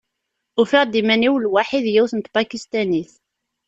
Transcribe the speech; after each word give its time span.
Ufiɣ-d 0.61 0.99
iman-iw 1.01 1.35
lwaḥi 1.37 1.79
d 1.85 1.87
yiwet 1.93 2.13
n 2.15 2.19
Tpakistanit. 2.25 3.11